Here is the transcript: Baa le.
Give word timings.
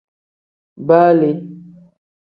Baa 0.87 1.09
le. 1.19 1.29